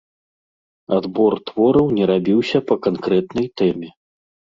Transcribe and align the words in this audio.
Адбор 0.99 1.33
твораў 1.49 1.87
не 1.97 2.05
рабіўся 2.11 2.57
па 2.71 2.75
канкрэтнай 2.87 3.47
тэме. 3.63 3.89